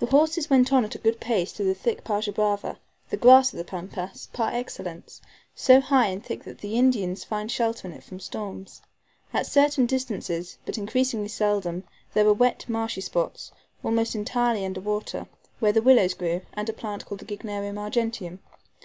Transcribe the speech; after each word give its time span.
The 0.00 0.06
horses 0.06 0.50
went 0.50 0.72
on 0.72 0.84
at 0.84 0.96
a 0.96 0.98
good 0.98 1.20
pace 1.20 1.52
through 1.52 1.66
the 1.66 1.76
thick 1.76 2.02
PAJA 2.02 2.32
BRAVA, 2.32 2.76
the 3.08 3.16
grass 3.16 3.52
of 3.52 3.56
the 3.56 3.62
Pampas, 3.62 4.26
par 4.32 4.50
excellence, 4.52 5.20
so 5.54 5.80
high 5.80 6.08
and 6.08 6.26
thick 6.26 6.42
that 6.42 6.58
the 6.58 6.74
Indians 6.76 7.22
find 7.22 7.48
shelter 7.48 7.86
in 7.86 7.94
it 7.94 8.02
from 8.02 8.18
storms. 8.18 8.82
At 9.32 9.46
certain 9.46 9.86
distances, 9.86 10.58
but 10.66 10.76
increasingly 10.76 11.28
seldom, 11.28 11.84
there 12.14 12.24
were 12.24 12.32
wet, 12.34 12.68
marshy 12.68 13.00
spots, 13.00 13.52
almost 13.84 14.16
entirely 14.16 14.66
under 14.66 14.80
water, 14.80 15.28
where 15.60 15.70
the 15.70 15.82
willows 15.82 16.14
grew, 16.14 16.40
and 16.54 16.68
a 16.68 16.72
plant 16.72 17.04
called 17.06 17.20
the 17.20 17.24
Gygnerium 17.26 17.78
argenteum. 17.78 18.40